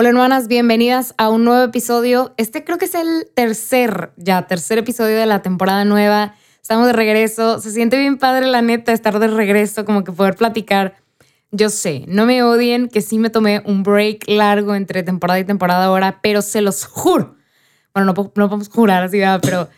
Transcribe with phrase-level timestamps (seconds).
[0.00, 2.32] Hola hermanas, bienvenidas a un nuevo episodio.
[2.36, 6.36] Este creo que es el tercer, ya, tercer episodio de la temporada nueva.
[6.62, 7.58] Estamos de regreso.
[7.58, 10.94] Se siente bien padre la neta estar de regreso, como que poder platicar.
[11.50, 15.44] Yo sé, no me odien que sí me tomé un break largo entre temporada y
[15.44, 17.34] temporada ahora, pero se los juro.
[17.92, 19.68] Bueno, no, no podemos jurar así, pero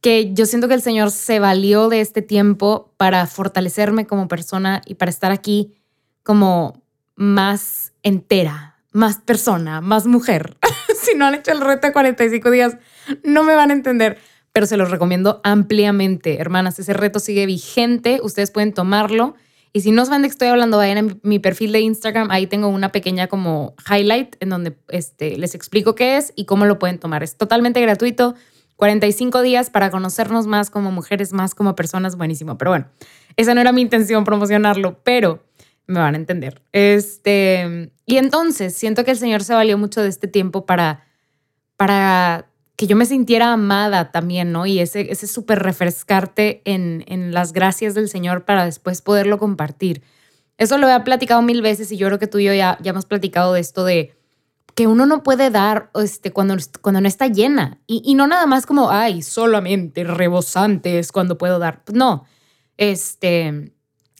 [0.00, 4.82] que yo siento que el Señor se valió de este tiempo para fortalecerme como persona
[4.86, 5.74] y para estar aquí
[6.22, 6.80] como
[7.16, 10.56] más entera, más persona, más mujer.
[11.00, 12.76] si no han hecho el reto de 45 días,
[13.24, 14.18] no me van a entender,
[14.52, 16.78] pero se los recomiendo ampliamente, hermanas.
[16.78, 19.34] Ese reto sigue vigente, ustedes pueden tomarlo.
[19.72, 22.46] Y si no saben de qué estoy hablando, vayan a mi perfil de Instagram, ahí
[22.46, 26.78] tengo una pequeña como highlight en donde este, les explico qué es y cómo lo
[26.78, 27.22] pueden tomar.
[27.22, 28.34] Es totalmente gratuito,
[28.76, 32.58] 45 días para conocernos más como mujeres, más como personas, buenísimo.
[32.58, 32.86] Pero bueno,
[33.36, 35.42] esa no era mi intención promocionarlo, pero
[35.86, 36.62] me van a entender.
[36.72, 41.06] Este, y entonces siento que el Señor se valió mucho de este tiempo para,
[41.78, 42.44] para
[42.76, 44.66] que yo me sintiera amada también, ¿no?
[44.66, 50.02] Y ese, ese súper refrescarte en, en las gracias del Señor para después poderlo compartir.
[50.58, 52.90] Eso lo he platicado mil veces y yo creo que tú y yo ya, ya
[52.90, 54.14] hemos platicado de esto de
[54.74, 57.78] que uno no puede dar este, cuando, cuando no está llena.
[57.86, 61.82] Y, y no nada más como, ay, solamente rebosante es cuando puedo dar.
[61.90, 62.26] No,
[62.76, 63.72] este,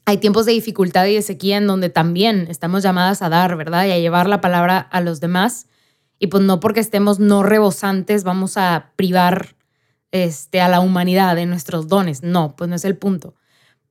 [0.04, 3.86] hay tiempos de dificultad y de sequía en donde también estamos llamadas a dar, ¿verdad?
[3.86, 5.68] Y a llevar la palabra a los demás.
[6.18, 9.56] Y pues no porque estemos no rebosantes vamos a privar
[10.10, 12.22] este, a la humanidad de nuestros dones.
[12.22, 13.34] No, pues no es el punto.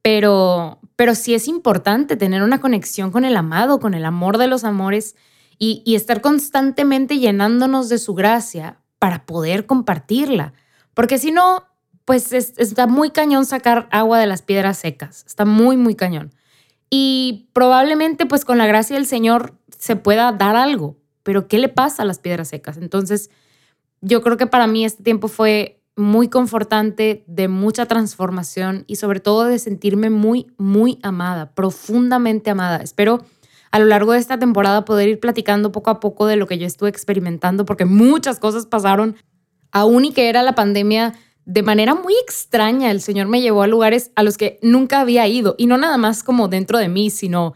[0.02, 4.48] Pero, pero sí es importante tener una conexión con el amado, con el amor de
[4.48, 5.16] los amores
[5.58, 10.54] y, y estar constantemente llenándonos de su gracia para poder compartirla.
[10.94, 11.71] Porque si no,
[12.06, 15.24] pues está muy cañón sacar agua de las piedras secas.
[15.28, 16.34] Está muy, muy cañón.
[16.90, 21.70] Y probablemente pues con la gracia del Señor se pueda dar algo, pero ¿qué le
[21.70, 22.78] pasa a las piedras secas?
[22.78, 23.30] Entonces,
[24.02, 29.20] yo creo que para mí este tiempo fue muy confortante, de mucha transformación y sobre
[29.20, 32.78] todo de sentirme muy, muy amada, profundamente amada.
[32.78, 33.24] Espero
[33.72, 36.58] a lo largo de esta temporada poder ir platicando poco a poco de lo que
[36.58, 39.16] yo estuve experimentando, porque muchas cosas pasaron,
[39.72, 41.14] aún y que era la pandemia
[41.52, 45.28] de manera muy extraña el Señor me llevó a lugares a los que nunca había
[45.28, 47.56] ido y no nada más como dentro de mí, sino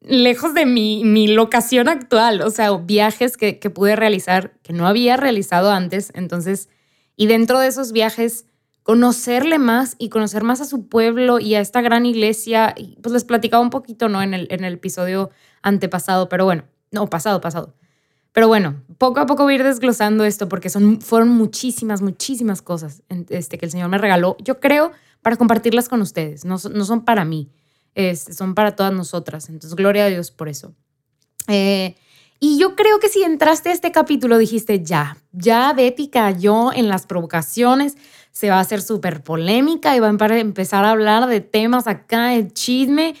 [0.00, 4.86] lejos de mi, mi locación actual, o sea, viajes que, que pude realizar que no
[4.86, 6.10] había realizado antes.
[6.14, 6.70] Entonces,
[7.16, 8.46] y dentro de esos viajes,
[8.82, 12.74] conocerle más y conocer más a su pueblo y a esta gran iglesia.
[13.02, 14.22] Pues les platicaba un poquito, ¿no?
[14.22, 15.30] En el, en el episodio
[15.62, 17.74] antepasado, pero bueno, no, pasado, pasado.
[18.34, 22.62] Pero bueno, poco a poco voy a ir desglosando esto porque son, fueron muchísimas, muchísimas
[22.62, 24.36] cosas este, que el Señor me regaló.
[24.40, 24.90] Yo creo
[25.22, 27.48] para compartirlas con ustedes, no, no son para mí,
[28.36, 29.48] son para todas nosotras.
[29.48, 30.74] Entonces, gloria a Dios por eso.
[31.46, 31.94] Eh,
[32.40, 36.88] y yo creo que si entraste a este capítulo dijiste, ya, ya Betty cayó en
[36.88, 37.96] las provocaciones,
[38.32, 42.34] se va a hacer súper polémica y va a empezar a hablar de temas acá,
[42.34, 43.14] el chisme.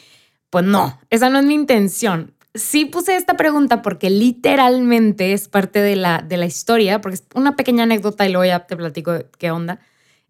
[0.50, 5.80] Pues no, esa no es mi intención sí puse esta pregunta porque literalmente es parte
[5.80, 9.12] de la, de la historia, porque es una pequeña anécdota y luego ya te platico
[9.38, 9.80] qué onda.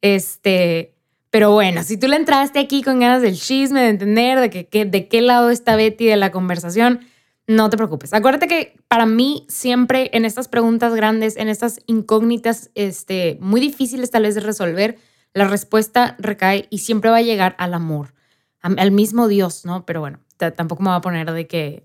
[0.00, 0.94] Este,
[1.30, 4.84] pero bueno, si tú le entraste aquí con ganas del chisme, de entender de, que,
[4.84, 7.00] de qué lado está Betty de la conversación,
[7.46, 8.14] no te preocupes.
[8.14, 14.10] Acuérdate que para mí siempre en estas preguntas grandes, en estas incógnitas este, muy difíciles
[14.10, 14.96] tal vez de resolver,
[15.34, 18.14] la respuesta recae y siempre va a llegar al amor,
[18.60, 19.84] al mismo Dios, ¿no?
[19.84, 21.84] Pero bueno, tampoco me va a poner de que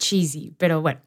[0.00, 1.00] cheesy, pero bueno.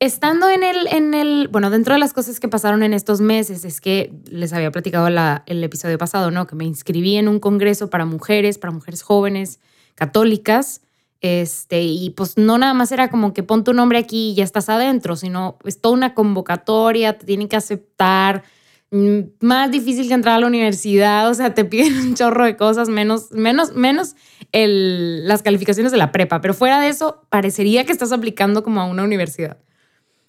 [0.00, 3.64] Estando en el, en el, bueno, dentro de las cosas que pasaron en estos meses
[3.64, 6.46] es que les había platicado la, el episodio pasado, ¿no?
[6.46, 9.58] Que me inscribí en un congreso para mujeres, para mujeres jóvenes
[9.96, 10.82] católicas,
[11.20, 14.44] este, y pues no nada más era como que pon tu nombre aquí y ya
[14.44, 18.44] estás adentro, sino es toda una convocatoria, te tienen que aceptar,
[18.90, 22.88] más difícil que entrar a la universidad, o sea, te piden un chorro de cosas,
[22.88, 24.16] menos, menos, menos
[24.52, 28.86] las calificaciones de la prepa, pero fuera de eso, parecería que estás aplicando como a
[28.86, 29.58] una universidad.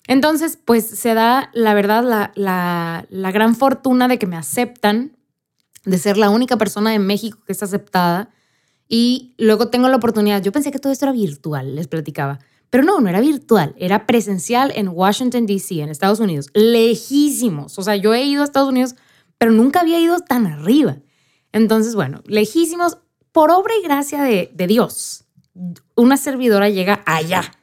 [0.07, 5.15] Entonces, pues se da, la verdad, la, la, la gran fortuna de que me aceptan,
[5.85, 8.29] de ser la única persona de México que está aceptada.
[8.88, 12.39] Y luego tengo la oportunidad, yo pensé que todo esto era virtual, les platicaba,
[12.69, 17.80] pero no, no era virtual, era presencial en Washington, D.C., en Estados Unidos, lejísimos.
[17.80, 18.95] O sea, yo he ido a Estados Unidos,
[19.38, 20.98] pero nunca había ido tan arriba.
[21.51, 22.98] Entonces, bueno, lejísimos,
[23.31, 25.25] por obra y gracia de, Dios,
[25.95, 27.54] una servidora llega allá.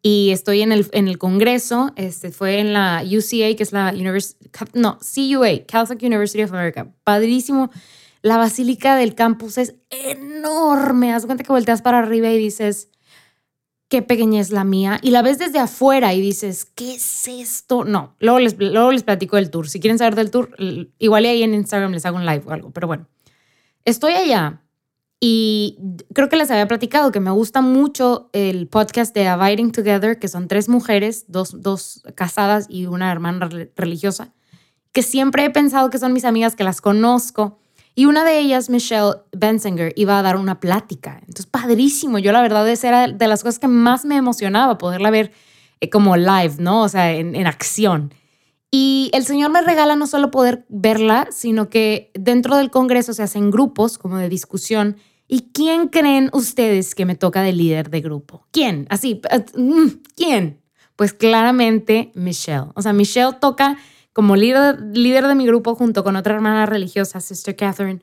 [0.00, 3.90] Y estoy en el, en el Congreso, este, fue en la UCA, que es la
[3.90, 6.88] University, no, CUA, Catholic University of America.
[7.04, 7.70] Padrísimo.
[8.22, 11.12] La basílica del campus es enorme.
[11.12, 12.88] Haz cuenta que volteas para arriba y dices,
[13.88, 14.98] qué pequeña es la mía.
[15.02, 17.84] Y la ves desde afuera y dices, ¿qué es esto?
[17.84, 19.68] No, luego les, luego les platico del tour.
[19.68, 20.50] Si quieren saber del tour,
[20.98, 22.70] igual ahí en Instagram les hago un live o algo.
[22.70, 23.06] Pero bueno,
[23.84, 24.62] estoy allá
[25.20, 25.78] y
[26.14, 30.28] creo que les había platicado que me gusta mucho el podcast de Abiding Together, que
[30.28, 34.32] son tres mujeres, dos, dos casadas y una hermana religiosa,
[34.92, 37.58] que siempre he pensado que son mis amigas, que las conozco.
[37.98, 41.16] Y una de ellas, Michelle Bensinger, iba a dar una plática.
[41.22, 42.20] Entonces, padrísimo.
[42.20, 45.32] Yo la verdad, esa era de las cosas que más me emocionaba, poderla ver
[45.80, 46.82] eh, como live, ¿no?
[46.82, 48.14] O sea, en, en acción.
[48.70, 53.24] Y el Señor me regala no solo poder verla, sino que dentro del Congreso se
[53.24, 54.98] hacen grupos como de discusión
[55.28, 58.46] ¿Y quién creen ustedes que me toca de líder de grupo?
[58.50, 58.86] ¿Quién?
[58.88, 60.62] Así, eh, mm, ¿quién?
[60.96, 62.68] Pues claramente Michelle.
[62.74, 63.76] O sea, Michelle toca
[64.12, 68.00] como líder, líder de mi grupo junto con otra hermana religiosa, Sister Catherine.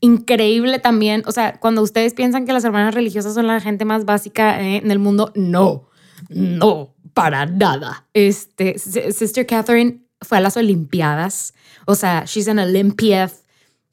[0.00, 1.22] Increíble también.
[1.26, 4.78] O sea, cuando ustedes piensan que las hermanas religiosas son la gente más básica eh,
[4.78, 5.88] en el mundo, no,
[6.28, 8.06] no, para nada.
[8.12, 11.54] Este, Sister Catherine fue a las Olimpiadas.
[11.86, 13.30] O sea, she's an Olympiad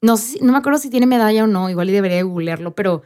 [0.02, 3.02] no, no me acuerdo si tiene medalla o no, igual y debería googlearlo, pero...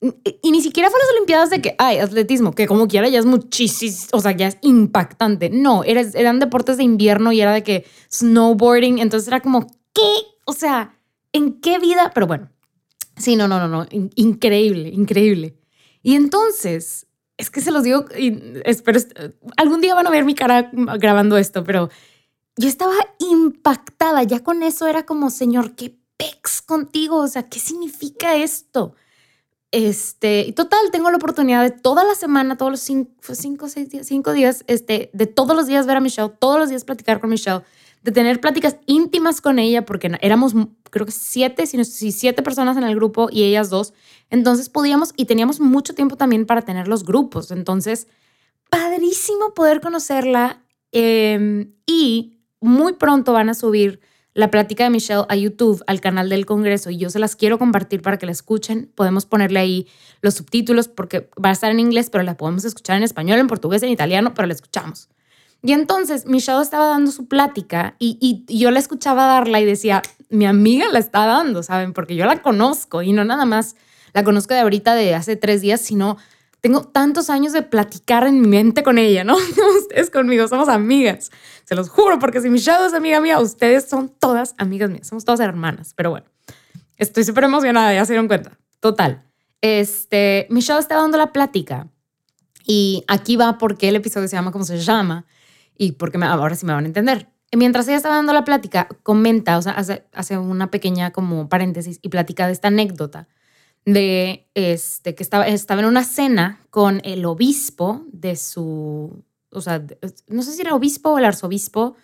[0.00, 3.24] Y ni siquiera fue las Olimpiadas de que, ay, atletismo, que como quiera ya es
[3.24, 5.48] muchísimo, o sea, ya es impactante.
[5.48, 10.12] No, eran deportes de invierno y era de que snowboarding, entonces era como, ¿qué?
[10.44, 10.98] O sea,
[11.32, 12.12] ¿en qué vida?
[12.14, 12.50] Pero bueno,
[13.16, 15.56] sí, no, no, no, no, increíble, increíble.
[16.02, 17.06] Y entonces,
[17.38, 18.04] es que se los digo,
[18.64, 19.00] espero,
[19.56, 21.88] algún día van a ver mi cara grabando esto, pero
[22.56, 27.58] yo estaba impactada, ya con eso era como, señor, ¿qué pex contigo, o sea, ¿qué
[27.58, 28.94] significa esto?
[29.72, 33.90] Este, y total, tengo la oportunidad de toda la semana, todos los cinco, cinco, seis
[33.90, 37.20] días, cinco días, este, de todos los días ver a Michelle, todos los días platicar
[37.20, 37.62] con Michelle,
[38.02, 40.54] de tener pláticas íntimas con ella, porque éramos,
[40.90, 43.92] creo que siete, si no siete personas en el grupo y ellas dos.
[44.30, 47.50] Entonces podíamos y teníamos mucho tiempo también para tener los grupos.
[47.50, 48.06] Entonces,
[48.70, 50.62] padrísimo poder conocerla
[50.92, 54.00] em, y muy pronto van a subir
[54.36, 57.58] la plática de Michelle a YouTube, al canal del Congreso, y yo se las quiero
[57.58, 58.92] compartir para que la escuchen.
[58.94, 59.88] Podemos ponerle ahí
[60.20, 63.46] los subtítulos porque va a estar en inglés, pero la podemos escuchar en español, en
[63.46, 65.08] portugués, en italiano, pero la escuchamos.
[65.62, 70.02] Y entonces Michelle estaba dando su plática y, y, yo la escuchaba darla y decía,
[70.28, 71.94] mi amiga la está dando, ¿saben?
[71.94, 73.74] Porque yo la conozco y no nada más
[74.12, 76.18] la conozco de ahorita, de hace tres días, sino
[76.60, 79.36] tengo tantos años de platicar en mi mente con ella, ¿no?
[79.78, 81.30] Ustedes conmigo, somos amigas.
[81.64, 85.24] Se los juro, porque si Michelle es amiga mía, ustedes son todas amigas mías, somos
[85.24, 85.92] todas hermanas.
[85.94, 86.26] Pero bueno,
[86.96, 88.58] estoy súper emocionada, ya se dieron cuenta.
[88.80, 89.24] Total.
[89.60, 91.88] Este, Michelle está dando la plática
[92.64, 95.24] y aquí va porque el episodio se llama como se llama
[95.76, 97.28] y porque me, ahora sí me van a entender.
[97.52, 102.00] Mientras ella estaba dando la plática, comenta, o sea, hace, hace una pequeña como paréntesis
[102.02, 103.28] y platica de esta anécdota
[103.86, 109.82] de este, que estaba, estaba en una cena con el obispo de su, o sea,
[110.26, 111.94] no sé si era obispo o el arzobispo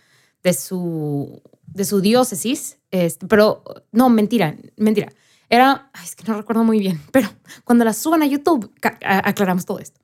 [0.44, 5.12] de su, de su diócesis, este, pero no, mentira, mentira.
[5.50, 7.28] Era, es que no recuerdo muy bien, pero
[7.64, 8.72] cuando la suban a YouTube,
[9.02, 10.00] aclaramos todo esto.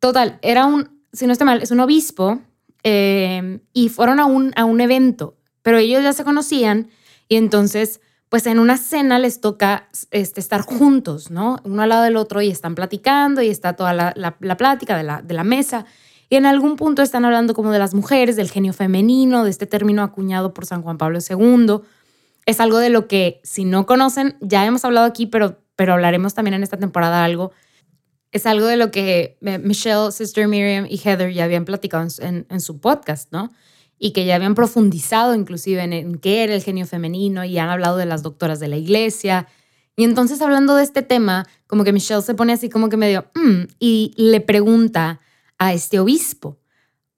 [0.00, 2.40] Total, era un, si no estoy mal, es un obispo
[2.82, 6.88] eh, y fueron a un, a un evento, pero ellos ya se conocían
[7.28, 8.00] y entonces
[8.32, 11.58] pues en una cena les toca este, estar juntos, ¿no?
[11.64, 15.44] Uno al lado del otro y están platicando y está toda la, plática de la,
[15.44, 15.84] mesa.
[16.30, 19.66] Y en algún punto están hablando como de las mujeres, del genio femenino, de este
[19.66, 21.82] término acuñado por San Juan Pablo II.
[22.46, 26.32] Es algo de lo que, si no conocen, ya hemos hablado aquí, pero, pero hablaremos
[26.32, 27.52] también en esta temporada algo.
[28.30, 32.60] Es algo de lo que Michelle, Sister Miriam y Heather ya habían platicado en, en
[32.62, 33.52] su podcast, ¿no?
[34.04, 37.96] Y que ya habían profundizado inclusive en, qué era el genio femenino y han hablado
[37.96, 39.46] de las doctoras de la iglesia.
[39.94, 43.26] Y entonces hablando de este tema, como que Michelle se pone así como que medio,
[43.36, 45.20] mm", y le pregunta
[45.56, 46.58] a este obispo,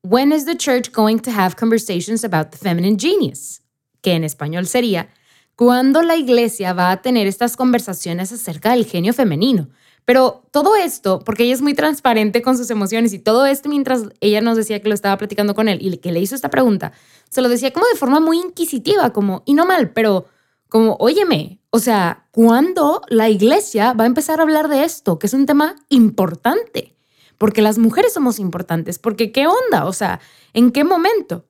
[0.02, 3.62] When is the church going to have conversations about the feminine genius?
[4.02, 5.08] Que en español sería,
[5.56, 9.70] ¿cuándo la iglesia va a tener estas conversaciones acerca del genio femenino?
[10.04, 14.02] Pero todo esto, porque ella es muy transparente con sus emociones y todo esto mientras
[14.20, 16.92] ella nos decía que lo estaba platicando con él y que le hizo esta pregunta,
[17.30, 20.26] se lo decía como de forma muy inquisitiva, como, y no mal, pero
[20.68, 25.18] como, óyeme, O sea, ¿cuándo la iglesia va a empezar a hablar de esto?
[25.18, 26.94] Que es un tema importante,
[27.36, 29.86] porque las mujeres somos importantes, porque ¿qué onda?
[29.86, 30.20] O sea,
[30.52, 31.46] ¿en qué momento?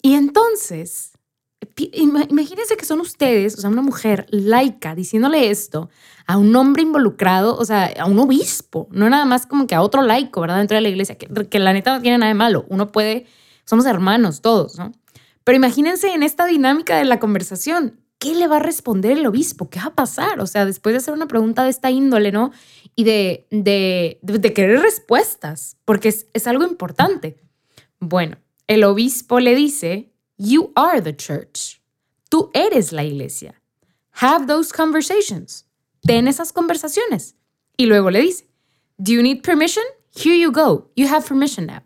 [0.00, 1.17] Y entonces,
[1.92, 5.90] imagínense que son ustedes, o sea, una mujer laica diciéndole esto
[6.26, 9.82] a un hombre involucrado, o sea, a un obispo, no nada más como que a
[9.82, 10.58] otro laico, ¿verdad?
[10.58, 12.66] Dentro de la iglesia, que, la neta no tiene nada de malo.
[12.68, 13.26] Uno puede,
[13.64, 14.92] somos hermanos todos, ¿no?
[15.44, 19.70] Pero imagínense en esta dinámica de la conversación, ¿qué le va a responder el obispo?
[19.70, 20.40] ¿Qué va a pasar?
[20.40, 22.52] O sea, después de hacer una pregunta de esta índole, ¿no?
[22.94, 27.40] Y de, de, de, querer respuestas, porque es, es algo importante.
[28.00, 28.36] Bueno,
[28.66, 31.80] el obispo le dice, You are the church.
[32.30, 33.60] Tú eres la iglesia.
[34.22, 35.66] Have those conversations.
[36.06, 37.34] Ten esas conversaciones.
[37.76, 38.46] Y luego le dice,
[38.98, 39.84] Do you need permission?
[40.14, 40.90] Here you go.
[40.96, 41.82] You have permission now.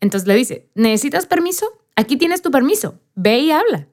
[0.00, 1.66] Entonces le dice, ¿necesitas permiso?
[1.94, 3.00] Aquí tienes tu permiso.
[3.14, 3.88] Ve y habla.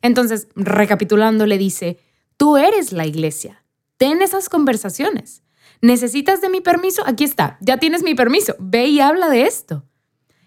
[0.00, 1.98] Entonces, recapitulando, le dice,
[2.36, 3.64] tú eres la iglesia.
[3.96, 5.42] Ten esas conversaciones.
[5.82, 7.02] ¿Necesitas de mi permiso?
[7.04, 7.58] Aquí está.
[7.60, 8.54] Ya tienes mi permiso.
[8.58, 9.84] Ve y habla de esto.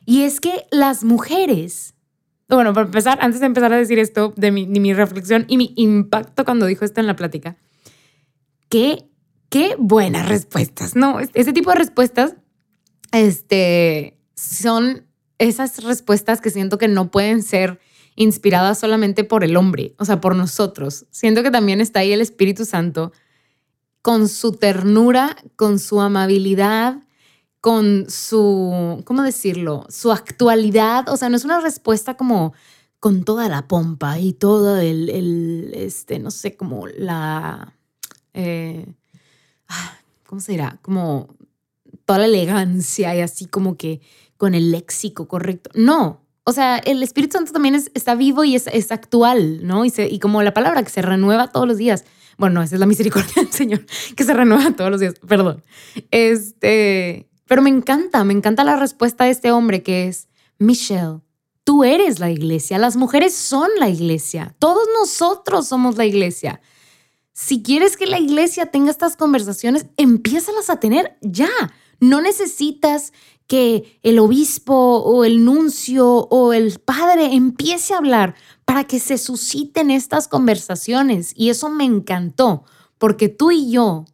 [0.05, 1.92] Y es que las mujeres
[2.55, 6.45] bueno, para empezar, antes de empezar a decir esto, de mi, reflexión y mi impacto
[6.45, 7.57] cuando dijo esto en la plática,
[8.69, 9.09] qué,
[9.49, 11.19] qué buenas respuestas, ¿no?
[11.19, 12.35] Ese tipo de respuestas,
[13.11, 15.05] este, son
[15.37, 17.79] esas respuestas que siento que no pueden ser
[18.15, 21.05] inspiradas solamente por el hombre, o sea, por nosotros.
[21.11, 23.11] Siento que también está ahí el Espíritu Santo
[24.01, 26.97] con su ternura, con su amabilidad,
[27.63, 29.85] con su, ¿cómo decirlo?
[29.87, 31.07] Su actualidad.
[31.07, 32.53] O sea, no es una respuesta como
[32.99, 37.73] con toda la pompa y todo el, este, no sé, como la,
[38.33, 38.85] eh,
[39.69, 40.77] ah, ¿cómo se dirá?
[40.81, 41.29] Como
[42.03, 44.01] toda la elegancia y así como que
[44.35, 45.69] con el léxico correcto.
[45.73, 49.85] No, o sea, el Espíritu Santo también es, está vivo y es, es actual, ¿no?
[49.85, 52.03] Y, y como la palabra que se renueva todos los días.
[52.37, 53.85] Bueno, esa es la misericordia del Señor,
[54.17, 55.63] que se renueva todos los días, perdón.
[56.11, 61.19] Este, pero me encanta, me encanta la respuesta de este hombre que es, Michelle,
[61.63, 66.61] tú eres la iglesia, las mujeres son la iglesia, todos nosotros somos la iglesia.
[67.33, 71.49] Si quieres que la iglesia tenga estas conversaciones, empiézalas a tener ya.
[71.99, 73.11] No necesitas
[73.47, 78.35] que el obispo o el nuncio o el padre empiece a hablar
[78.65, 81.33] para que se susciten estas conversaciones.
[81.35, 82.65] Y eso me encantó,
[82.97, 84.05] porque tú y yo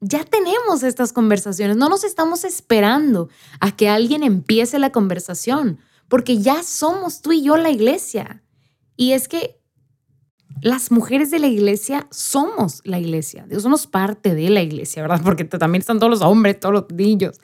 [0.00, 3.28] ya tenemos estas conversaciones, no nos estamos esperando
[3.60, 5.78] a que alguien empiece la conversación,
[6.08, 8.42] porque ya somos tú y yo la iglesia.
[8.96, 9.60] Y es que
[10.62, 15.20] las mujeres de la iglesia somos la iglesia, Dios somos parte de la iglesia, ¿verdad?
[15.22, 17.38] Porque también están todos los hombres, todos los niños.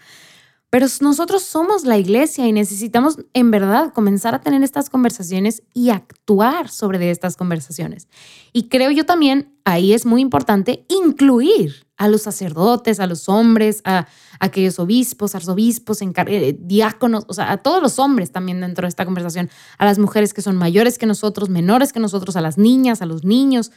[0.71, 5.91] Pero nosotros somos la iglesia y necesitamos en verdad comenzar a tener estas conversaciones y
[5.91, 8.09] actuar sobre estas conversaciones.
[8.53, 13.81] Y creo yo también, ahí es muy importante incluir a los sacerdotes, a los hombres,
[13.85, 14.07] a,
[14.41, 19.05] aquellos obispos, arzobispos, eh, diáconos, o sea, a todos los hombres también dentro de esta
[19.05, 23.01] conversación, a las mujeres que son mayores que nosotros, menores que nosotros, a las niñas,
[23.01, 23.71] a los niños.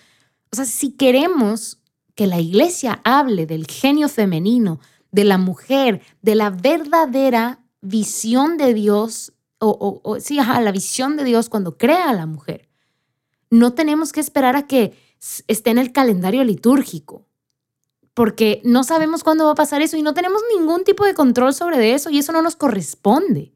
[0.51, 1.79] O sea, si queremos
[2.15, 4.79] que la iglesia hable del genio femenino,
[5.11, 11.23] de la mujer, de la verdadera visión de Dios, o, sí, ajá, la visión de
[11.23, 12.69] Dios cuando crea a la mujer.
[13.49, 14.93] No tenemos que esperar a que
[15.47, 17.25] esté en el calendario litúrgico,
[18.17, 21.53] porque no sabemos cuándo va a pasar eso y no tenemos ningún tipo de control
[21.53, 23.53] sobre eso y eso no nos corresponde.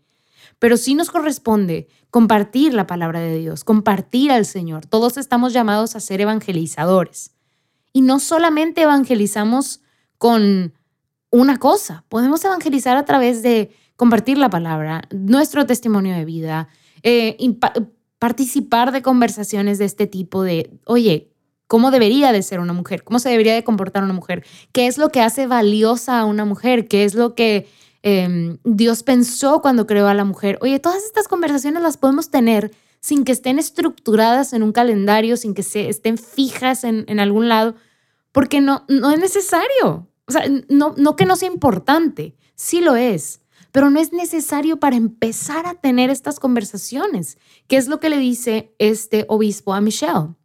[0.59, 4.85] Pero sí nos corresponde compartir la palabra de Dios, compartir al Señor.
[4.85, 7.31] Todos estamos llamados a ser evangelizadores.
[7.91, 9.81] Y no solamente evangelizamos
[10.19, 10.75] con
[11.31, 12.05] una cosa.
[12.07, 16.67] Podemos evangelizar a través de compartir la palabra, nuestro testimonio de vida,
[17.01, 17.35] eh,
[18.19, 21.30] participar de conversaciones de este tipo de, oye,
[21.71, 23.01] ¿cómo debería de ser una mujer?
[23.01, 24.43] ¿Cómo se debería de comportar una mujer?
[24.73, 26.89] ¿Qué es lo que hace valiosa a una mujer?
[26.89, 27.65] ¿Qué es lo que
[28.03, 30.59] em, Dios pensó cuando creó a la mujer?
[30.59, 35.53] Oye, todas estas conversaciones las podemos tener sin que estén estructuradas en un calendario, sin
[35.53, 37.75] que se estén fijas en, algún lado,
[38.33, 40.09] porque no, no es necesario.
[40.27, 43.39] O sea, no, no que no sea importante, sí lo es,
[43.71, 47.37] pero no es necesario para empezar a tener estas conversaciones,
[47.69, 50.35] ¿Qué es lo que le dice este obispo a Michelle.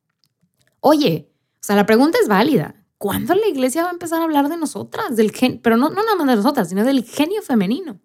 [0.88, 2.76] Oye, o sea, la pregunta es válida.
[2.96, 5.16] ¿Cuándo la iglesia va a empezar a hablar de nosotras?
[5.16, 7.98] Del gen pero no, no nada más de nosotras, sino del genio femenino.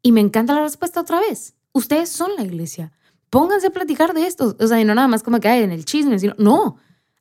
[0.00, 1.56] Y me encanta la respuesta otra vez.
[1.72, 2.90] Ustedes son la iglesia.
[3.28, 4.56] Pónganse a platicar de esto.
[4.58, 6.78] O sea, y no nada más como que hay en el chisme, sino, no,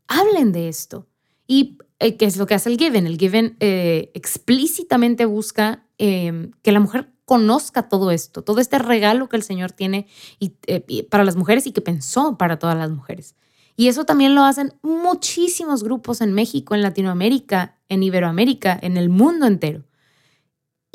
[0.07, 1.09] hablen de esto.
[1.45, 3.05] Y eh, ¿qué es lo que hace el Given?
[3.05, 9.27] El Given eh, explícitamente busca em, que la mujer conozca todo esto, todo este regalo
[9.27, 10.07] que el Señor tiene
[10.39, 13.35] y, eh, para las mujeres y que pensó para todas las mujeres.
[13.75, 19.09] Y eso también lo hacen muchísimos grupos en México, en Latinoamérica, en Iberoamérica, en el
[19.09, 19.83] mundo entero.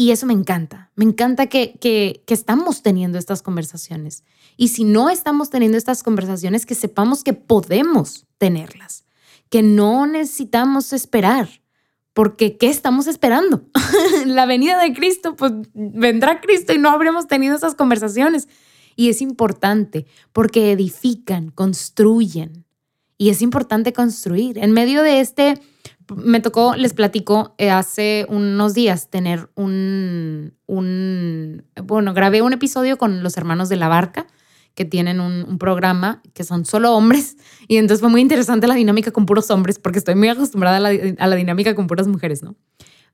[0.01, 0.93] Y eso me encanta.
[0.95, 4.23] Me encanta que, que, estamos teniendo estas conversaciones.
[4.57, 9.05] Y si no estamos teniendo estas conversaciones, que sepamos que podemos tenerlas,
[9.51, 11.49] que no necesitamos esperar.
[12.13, 13.65] Porque ¿qué estamos esperando?
[14.27, 18.49] la venida de Cristo, pues vendrá Cristo y no habremos tenido esas conversaciones.
[18.95, 22.68] Y es importante porque edifican, construyen.
[23.19, 24.59] Y es importante construir.
[24.59, 25.61] En medio de este
[26.17, 32.97] me tocó, les platico, eh, hace unos días tener un, un, bueno, grabé un episodio
[32.97, 34.27] con los hermanos de la barca,
[34.75, 37.37] que tienen un, programa que son solo hombres,
[37.69, 40.81] y entonces fue muy interesante la dinámica con puros hombres, porque estoy muy acostumbrada a
[40.81, 42.55] la, a la dinámica con puras mujeres, ¿no?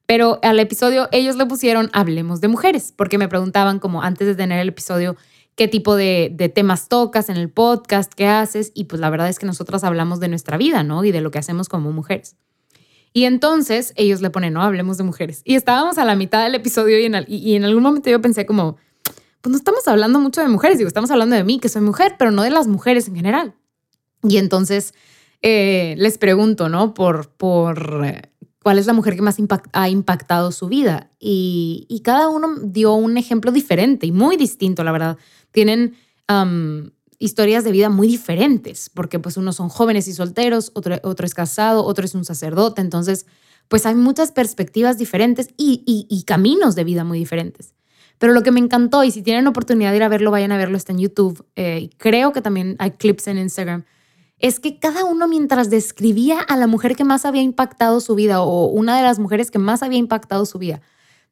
[0.07, 4.35] Pero al episodio ellos le pusieron Hablemos de mujeres, porque me preguntaban como antes de
[4.35, 5.17] tener el episodio,
[5.57, 9.39] qué tipo de, temas tocas en el podcast, qué haces, y pues la verdad es
[9.39, 11.05] que nosotras hablamos de nuestra vida, ¿no?
[11.05, 12.37] Y de lo que hacemos como mujeres.
[13.13, 15.43] Y entonces ellos le ponen, no, hablemos de mujeres.
[15.45, 18.77] Y estábamos a la mitad del episodio y en, algún momento yo pensé como,
[19.41, 22.17] pues no estamos hablando mucho de mujeres, digo, estamos hablando de mí, que soy mujer,
[22.19, 23.55] pero no de las mujeres en general.
[24.25, 24.95] Y entonces
[25.43, 26.95] eh, les pregunto, ¿no?
[26.95, 28.33] Por, por eh,
[28.65, 29.37] cuál es la mujer que más
[29.73, 31.11] ha impactado su vida.
[31.21, 35.19] Y, cada uno dio un ejemplo diferente y muy distinto, la verdad.
[35.55, 35.95] Tienen
[37.21, 41.85] historias de vida muy diferentes, porque pues unos son jóvenes y solteros, otro, es casado,
[41.85, 43.27] otro es un sacerdote, entonces
[43.69, 47.75] pues hay muchas perspectivas diferentes y, y, caminos de vida muy diferentes.
[48.19, 50.59] Pero lo que me encantó, y si tienen oportunidad de ir a verlo, vayan a
[50.59, 53.85] verlo, está en YouTube, eh, creo que también hay clips en Instagram,
[54.39, 58.43] es que cada uno mientras describía a la mujer que más había impactado su vida
[58.43, 60.83] o una de las mujeres que más había impactado su vida,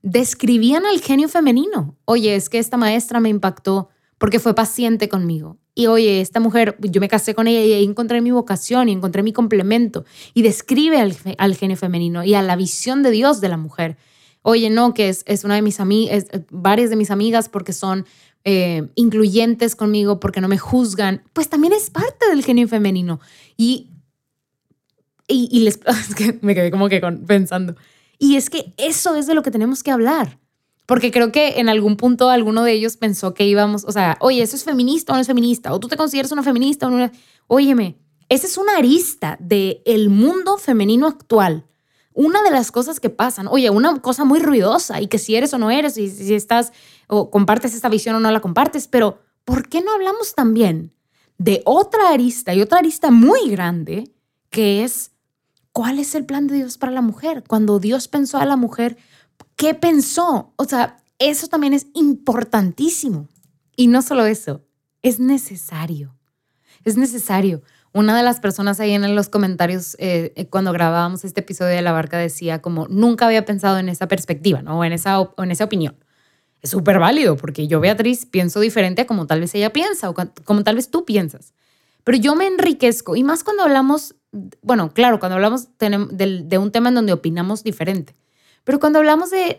[0.01, 1.97] describían al genio femenino.
[2.05, 3.91] Oye, es que esta maestra me impactó
[4.23, 5.59] porque fue paciente conmigo.
[5.75, 8.93] Y oye, esta mujer, yo me casé con ella y ahí encontré mi vocación y
[8.93, 10.05] encontré mi complemento.
[10.33, 13.97] Y describe al, al genio femenino y a la visión de Dios de la mujer.
[14.43, 18.07] Oye, no, que es, una de mis amigas, varias de mis amigas porque son
[18.45, 21.25] eh, incluyentes conmigo, porque no me juzgan.
[21.33, 23.19] Pues también es parte del genio femenino.
[23.57, 23.91] Y,
[25.27, 27.75] y les, es que me quedé como que pensando.
[28.21, 30.39] Y es que eso es de lo que tenemos que hablar.
[30.87, 34.43] Porque creo que en algún punto alguno de ellos pensó que íbamos, o sea, oye,
[34.43, 35.73] ¿eso es feminista o no es feminista?
[35.73, 37.11] ¿O tú te consideras una feminista o no?
[37.47, 41.67] Óyeme, esa es una arista del el mundo femenino actual.
[42.15, 45.55] Una de las cosas que pasan, oye, una cosa muy ruidosa y que si eres
[45.55, 46.73] o no eres, y si estás
[47.09, 50.95] o compartes esta visión o no la compartes, pero ¿por qué no hablamos también
[51.39, 54.13] de otra arista y otra arista muy grande
[54.51, 55.13] que es
[55.73, 57.45] cuál es el plan de Dios para la mujer?
[57.47, 58.99] Cuando Dios pensó a la mujer,
[59.63, 60.53] ¿Qué pensó?
[60.57, 63.29] O sea, eso también es importantísimo.
[63.77, 64.65] Y no solo eso,
[65.03, 66.17] es necesario.
[66.83, 67.63] Es necesario.
[67.93, 71.83] Una de las personas ahí en los comentarios eh, eh, cuando grabábamos este episodio de
[71.83, 74.81] La Barca decía como nunca había pensado en esa perspectiva, ¿no?
[74.81, 75.95] O en esa, en esa opinión.
[76.61, 80.15] Es súper válido porque yo, Beatriz, pienso diferente a como tal vez ella piensa o
[80.43, 81.55] como tal vez tú piensas.
[82.03, 84.17] Pero yo me enriquezco y más cuando hablamos,
[84.61, 88.17] bueno, claro, cuando hablamos de, de un tema en donde opinamos diferente.
[88.65, 89.57] Pero cuando hablamos de,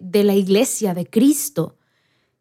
[0.00, 1.76] de, la iglesia, de Cristo,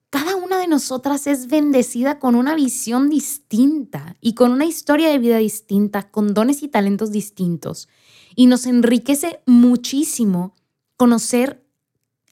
[0.10, 5.18] cada una de nosotras es bendecida con una visión distinta y con una historia de
[5.18, 7.90] vida distinta, con dones y talentos distintos.
[8.36, 10.56] Y nos enriquece muchísimo
[10.98, 11.64] conocer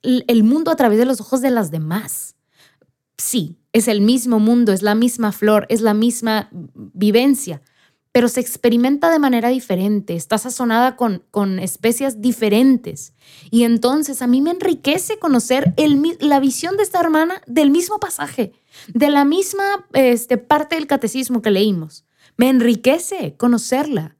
[0.03, 2.35] el mundo a través de los ojos de las demás.
[3.17, 7.61] Sí, es el mismo mundo, es la misma flor, es la misma vivencia,
[8.15, 13.13] pero se experimenta de manera diferente, está sazonada con, con especias diferentes.
[13.51, 15.73] Y entonces a mí me enriquece conocer
[16.21, 18.53] la visión de esta hermana del mismo pasaje,
[18.87, 22.05] de la misma este, parte del catecismo que leímos.
[22.37, 24.15] Me enriquece conocerla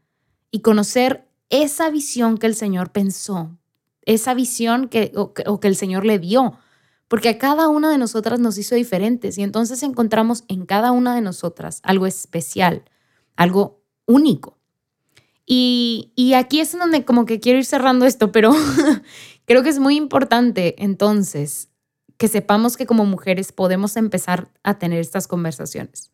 [0.51, 3.57] y conocer esa visión que el Señor pensó,
[4.01, 6.57] esa visión que, o, o que el Señor le dio,
[7.07, 11.15] porque a cada una de nosotras nos hizo diferentes y entonces encontramos en cada una
[11.15, 12.83] de nosotras algo especial,
[13.37, 14.57] algo único.
[15.45, 18.53] Y, y aquí es donde como que quiero ir cerrando esto, pero
[19.45, 21.69] creo que es muy importante entonces
[22.17, 26.11] que sepamos que como mujeres podemos empezar a tener estas conversaciones.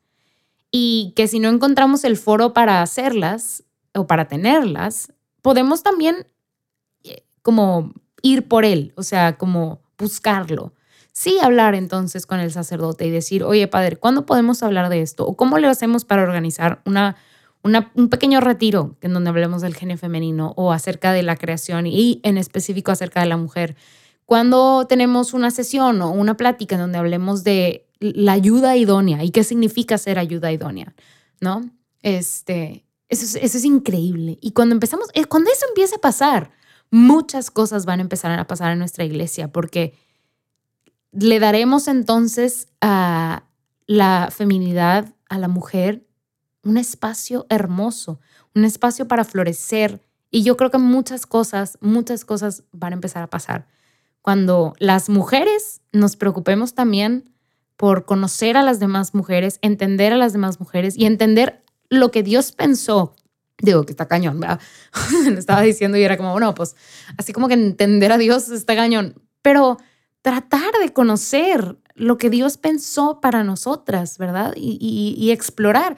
[0.71, 6.27] Y que si no encontramos el foro para hacerlas o para tenerlas, podemos también
[7.03, 10.73] eh, como ir por él, o sea, como buscarlo.
[11.11, 15.27] Sí hablar entonces con el sacerdote y decir, oye, padre, ¿cuándo podemos hablar de esto?
[15.27, 17.17] ¿O cómo le hacemos para organizar una
[17.63, 22.19] un pequeño retiro en donde hablemos del genio femenino o acerca de la creación y
[22.23, 23.75] en específico acerca de la mujer.
[24.25, 29.29] Cuando tenemos una sesión o una plática en donde hablemos de la ayuda idónea y
[29.29, 30.95] qué significa ser ayuda idónea,
[31.39, 31.69] ¿no?
[32.01, 34.39] Este, Eso es, eso es increíble.
[34.41, 36.51] Y cuando empezamos, eh, cuando eso empieza a pasar,
[36.89, 39.93] muchas cosas van a empezar a pasar en nuestra iglesia porque
[41.11, 43.43] le daremos entonces a
[43.85, 46.07] la feminidad, a la mujer,
[46.63, 48.19] un espacio hermoso,
[48.55, 50.01] un espacio para florecer.
[50.29, 53.67] Y yo creo que muchas cosas, muchas cosas van a empezar a pasar.
[54.21, 57.31] Cuando las mujeres nos preocupemos también
[57.75, 62.21] por conocer a las demás mujeres, entender a las demás mujeres y entender lo que
[62.21, 63.15] Dios pensó.
[63.57, 64.59] Digo que está cañón, ¿verdad?
[65.25, 66.75] Me estaba diciendo y era como, bueno, pues
[67.17, 69.15] así como que entender a Dios está cañón.
[69.41, 69.77] Pero
[70.21, 74.53] tratar de conocer lo que Dios pensó para nosotras, ¿verdad?
[74.55, 75.97] Y, explorar.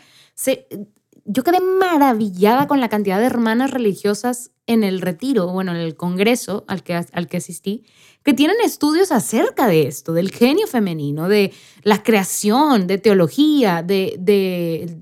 [1.26, 5.96] yo quedé maravillada con la cantidad de hermanas religiosas en el retiro, bueno, en el
[5.96, 7.84] congreso al que, al que asistí,
[8.24, 11.52] que tienen estudios acerca de esto, del genio femenino, de
[11.84, 14.98] la creación, de teología, de,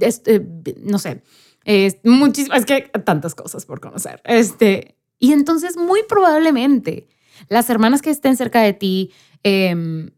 [0.00, 0.46] este,
[0.82, 1.22] no sé,
[1.64, 4.20] es muchísimas, es que tantas cosas por conocer.
[4.24, 7.08] Este, y entonces muy probablemente
[7.48, 10.10] las hermanas que estén cerca de ti, em,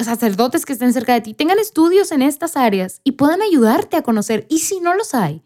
[0.00, 4.02] sacerdotes que estén cerca de ti, tengan estudios en estas áreas y puedan ayudarte a
[4.02, 4.46] conocer.
[4.48, 5.42] Y si no los hay,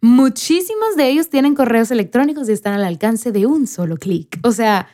[0.00, 4.38] muchísimos de ellos tienen correos electrónicos y están al alcance de un solo clic.
[4.42, 4.88] O sea,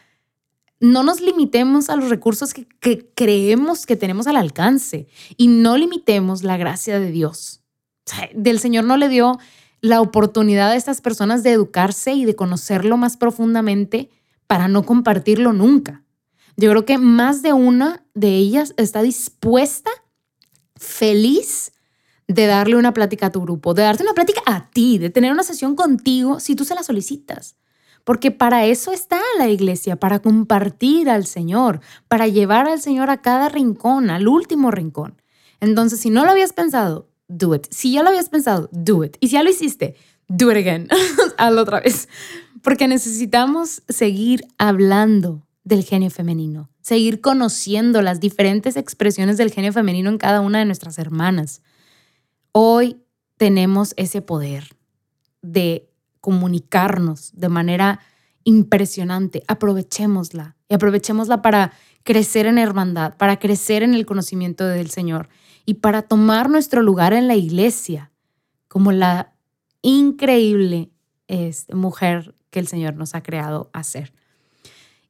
[0.81, 6.43] no nos limitemos a los recursos que, creemos que tenemos al alcance y no limitemos
[6.43, 7.61] la gracia de Dios.
[8.35, 9.39] del Señor no le dio
[9.81, 14.11] la oportunidad a estas personas de educarse y de conocerlo más profundamente
[14.47, 16.04] para no compartirlo nunca.
[16.57, 19.91] Yo creo que más de una de ellas está dispuesta,
[20.77, 21.73] feliz,
[22.29, 25.33] de darle una plática a tu grupo, de darte una plática a ti, de tener
[25.33, 27.57] una sesión contigo si tú se la solicitas.
[28.05, 33.23] Porque para eso está la iglesia, para compartir al Señor, para llevar al Señor a
[33.23, 35.21] cada rincón, al último rincón.
[35.61, 37.67] Entonces, si no lo habías pensado, do it.
[37.71, 39.17] Si ya lo habías pensado, do it.
[39.21, 39.97] Y si ya lo hiciste,
[40.29, 40.89] do it again.
[41.39, 42.09] Hazlo otra vez
[42.65, 50.11] porque necesitamos seguir hablando del genio femenino, seguir conociendo las diferentes expresiones del genio femenino
[50.11, 51.63] en cada una de nuestras hermanas.
[52.53, 53.03] Hoy
[53.39, 54.77] tenemos ese poder
[55.43, 58.01] de comunicarnos de manera
[58.45, 59.43] impresionante.
[59.49, 61.73] Aprovechémosla y aprovechémosla para
[62.03, 65.29] crecer en hermandad, para crecer en el conocimiento del Señor
[65.65, 68.13] y para tomar nuestro lugar en la iglesia
[68.69, 69.35] como la
[69.83, 70.91] increíble
[71.27, 74.13] este, mujer que el Señor nos ha creado a ser.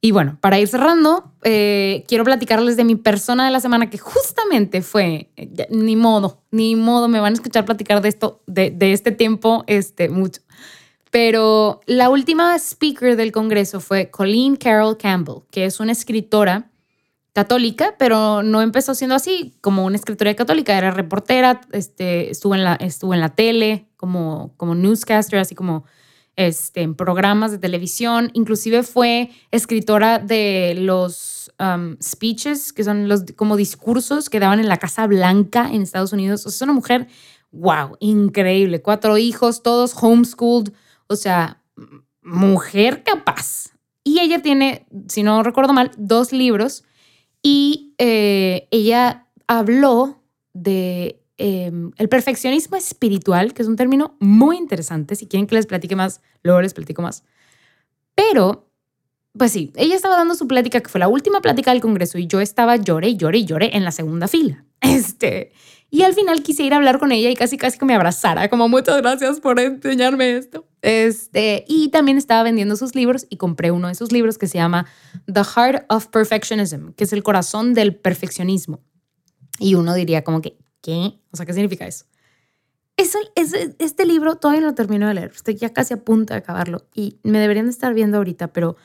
[0.05, 3.97] Y bueno, para ir cerrando, eh, quiero platicarles de mi persona de la semana que
[3.97, 8.71] justamente fue, eh, ni modo, ni modo, me van a escuchar platicar de esto, de,
[8.71, 10.43] de este tiempo, este, mucho.
[11.11, 16.71] Pero la última speaker del Congreso fue Colleen Carol Campbell, que es una escritora
[17.33, 22.65] católica, pero no empezó siendo así como una escritora católica, era reportera, este, estuvo, en
[22.65, 25.87] la, estuvo en la tele como, como newscaster, así como
[26.37, 33.25] este, en programas de televisión, inclusive fue escritora de los um, speeches, que son los
[33.37, 36.45] como discursos que daban en la Casa Blanca en Estados Unidos.
[36.47, 37.09] O sea, es una mujer,
[37.53, 40.73] wow, increíble, cuatro hijos, todos homeschooled,
[41.07, 41.63] o sea,
[42.23, 43.71] mujer capaz.
[44.03, 46.85] Y ella tiene, si no recuerdo mal, dos libros
[47.43, 55.17] y eh, ella habló de Em, el perfeccionismo espiritual, que es un término muy interesante.
[55.17, 57.25] Si quieren que les platique más, luego les platico más.
[58.15, 58.71] Pero,
[59.37, 62.29] pues sí, ella estaba dando su plática, que fue la última plática del Congreso, y
[62.29, 64.65] yo estaba lloré lloré lloré en la segunda fila.
[64.85, 65.51] Este,
[65.91, 68.51] y al final quise ir a hablar con ella y casi casi que me abrazara,
[68.51, 70.67] como muchas gracias por enseñarme esto.
[70.83, 74.59] Este, y también estaba vendiendo sus libros y compré uno de sus libros que se
[74.59, 74.87] llama
[75.25, 78.83] The Heart of Perfectionism, que es el corazón del perfeccionismo.
[79.59, 81.19] Y uno diría como que, ¿Qué?
[81.31, 82.05] O sea, ¿qué significa eso?
[82.99, 83.19] Eso,
[83.79, 85.33] este libro todavía no lo termino de leer.
[85.35, 88.77] Estoy ya casi a punto de acabarlo y me deberían de estar viendo ahorita, pero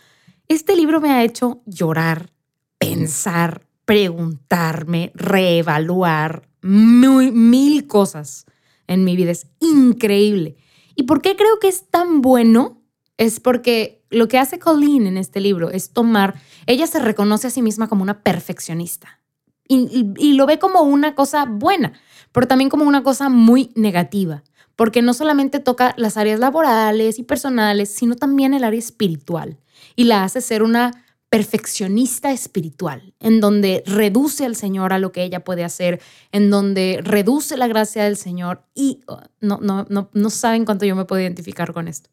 [0.47, 2.31] este libro me ha hecho llorar,
[2.77, 8.45] pensar, preguntarme, reevaluar muy, mil cosas
[8.87, 9.31] en mi vida.
[9.31, 10.55] Es increíble.
[10.95, 12.81] ¿Y por qué creo que es tan bueno?
[13.17, 16.35] Es porque lo que hace Colleen en este libro es tomar,
[16.65, 19.18] ella se reconoce a sí misma como una perfeccionista
[19.69, 21.93] y, lo ve como una cosa buena,
[22.31, 24.43] pero también como una cosa muy negativa,
[24.75, 29.59] porque no solamente toca las áreas laborales y personales, sino también el área espiritual
[29.95, 35.23] y la hace ser una perfeccionista espiritual, en donde reduce al Señor a lo que
[35.23, 36.01] ella puede hacer,
[36.31, 40.85] en donde reduce la gracia del Señor y oh, no, no, no, no saben cuánto
[40.85, 42.09] yo me puedo identificar con esto.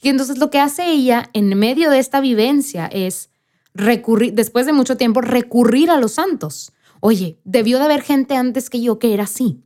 [0.00, 3.28] Y entonces lo que hace ella en medio de esta vivencia es
[3.74, 6.72] recurrir, después de mucho tiempo, recurrir a los santos,
[7.06, 9.62] Oye, debió de haber gente antes que yo que era así.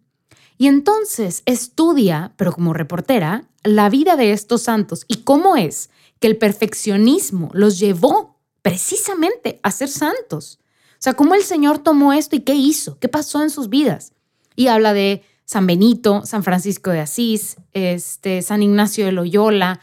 [0.57, 6.27] Y entonces estudia, pero como reportera, la vida de estos santos y cómo es que
[6.27, 10.59] el perfeccionismo los llevó precisamente a ser santos.
[10.94, 14.14] O sea, cómo el Señor tomó esto y qué hizo, qué pasó en sus vidas.
[14.57, 19.79] Y habla de San Benito, San Francisco de Asís, este, San Ignacio de Loyola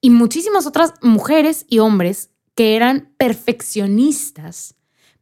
[0.00, 4.74] y muchísimas otras mujeres y hombres que eran perfeccionistas,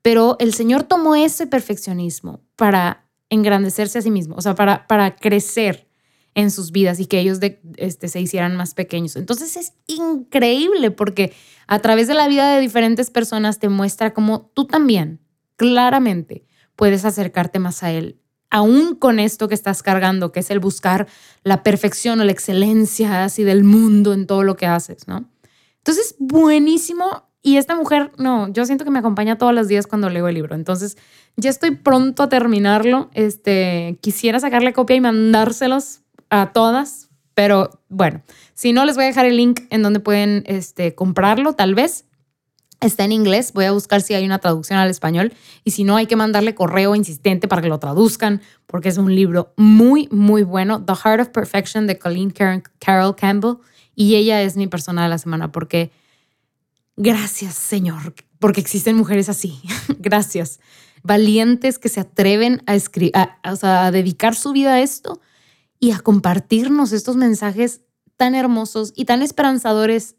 [0.04, 5.16] pero el Señor tomó ese perfeccionismo para engrandecerse a sí mismo, o sea, para, para
[5.16, 5.88] crecer
[6.34, 7.38] en sus vidas y que ellos
[7.78, 9.16] este, se hicieran más pequeños.
[9.16, 11.32] Entonces es increíble porque
[11.66, 15.20] a través de la vida de diferentes personas te muestra cómo tú también,
[15.56, 16.44] claramente,
[16.76, 18.20] puedes acercarte más a Él.
[18.50, 21.08] Aún con esto que estás cargando, que es el buscar
[21.44, 25.30] la perfección o la excelencia así del mundo en todo lo que haces, ¿no?
[25.78, 27.30] Entonces, buenísimo.
[27.46, 30.34] Y esta mujer, no, yo siento que me acompaña todos los días cuando leo el
[30.34, 30.54] libro.
[30.54, 30.96] Entonces,
[31.36, 33.10] ya estoy pronto a terminarlo.
[33.12, 38.22] Este, quisiera sacarle copia y mandárselos a todas, pero bueno,
[38.54, 42.06] si no, les voy a dejar el link en donde pueden este, comprarlo, tal vez.
[42.80, 45.96] Está en inglés, voy a buscar si hay una traducción al español y si no
[45.96, 50.42] hay que mandarle correo insistente para que lo traduzcan porque es un libro muy, muy
[50.42, 52.32] bueno, The Heart of Perfection de Colleen
[52.78, 53.56] Carol Campbell
[53.94, 55.92] y ella es mi persona de la semana porque
[56.96, 59.60] gracias Señor, porque existen mujeres así,
[59.98, 60.60] gracias,
[61.02, 65.20] valientes que se atreven a, escribir, a dedicar su vida a esto
[65.78, 67.82] y a compartirnos estos mensajes
[68.16, 70.16] tan hermosos y tan esperanzadores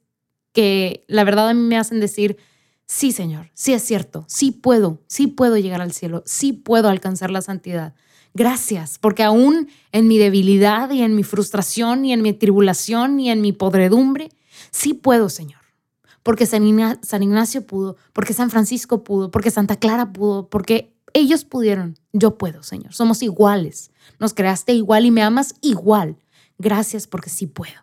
[0.53, 2.38] que la verdad a mí me hacen decir,
[2.85, 7.31] sí Señor, sí es cierto, sí puedo, sí puedo llegar al cielo, sí puedo alcanzar
[7.31, 7.93] la santidad.
[8.33, 13.31] Gracias, porque aún en mi debilidad y en mi frustración y en mi tribulación y
[13.31, 14.29] en mi podredumbre,
[14.71, 15.64] sí puedo, Señor.
[16.25, 21.99] Porque San Ignacio pudo, porque San Francisco pudo, porque Santa Clara pudo, porque ellos pudieron,
[22.13, 22.95] yo puedo, Señor.
[22.95, 23.91] Somos iguales.
[24.19, 26.17] Nos creaste igual y me amas igual.
[26.57, 27.75] Gracias porque sí puedo.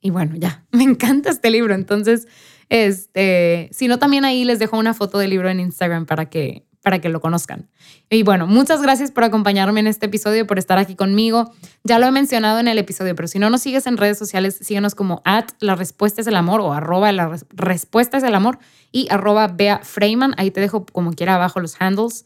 [0.00, 1.74] Y bueno, ya, me encanta este libro.
[1.74, 2.28] Entonces,
[2.68, 6.67] este, si no, también ahí les dejo una foto del libro en Instagram para que,
[6.82, 7.68] para que lo conozcan.
[8.10, 11.52] Y bueno, muchas gracias por acompañarme en este episodio, por estar aquí conmigo.
[11.84, 14.58] Ya lo he mencionado en el episodio, pero si no nos sigues en redes sociales,
[14.60, 18.58] síguenos como at la respuesta es el amor o arroba la respuesta es el amor
[18.92, 20.34] y arroba Bea Freeman.
[20.36, 22.24] Ahí te dejo como quiera abajo los handles.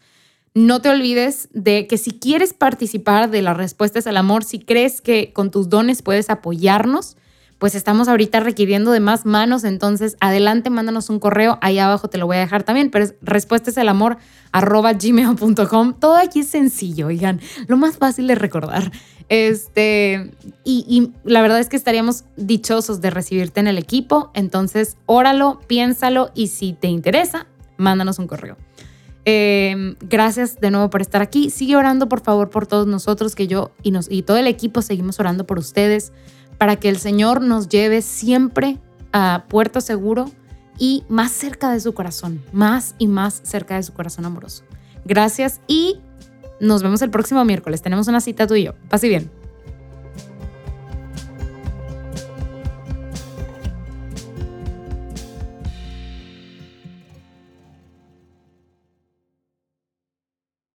[0.54, 5.00] No te olvides de que si quieres participar de las respuestas al amor, si crees
[5.00, 7.16] que con tus dones puedes apoyarnos,
[7.62, 12.18] pues estamos ahorita requiriendo de más manos, entonces adelante, mándanos un correo, ahí abajo te
[12.18, 14.18] lo voy a dejar también, pero es respuestasalamor
[14.50, 15.94] arroba gmail.com.
[15.94, 18.90] Todo aquí es sencillo, oigan, lo más fácil de recordar.
[19.28, 20.32] Este,
[20.64, 25.60] y, y, la verdad es que estaríamos dichosos de recibirte en el equipo, entonces óralo,
[25.68, 27.46] piénsalo y si te interesa,
[27.76, 28.56] mándanos un correo.
[29.24, 31.50] Em, gracias de nuevo por estar aquí.
[31.50, 34.82] Sigue orando, por favor, por todos nosotros, que yo y, nos, y todo el equipo
[34.82, 36.12] seguimos orando por ustedes,
[36.58, 38.78] para que el Señor nos lleve siempre
[39.12, 40.30] a puerto seguro
[40.78, 44.64] y más cerca de su corazón, más y más cerca de su corazón amoroso.
[45.04, 45.98] Gracias y
[46.60, 47.82] nos vemos el próximo miércoles.
[47.82, 48.74] Tenemos una cita tú y yo.
[48.88, 49.41] Pase bien.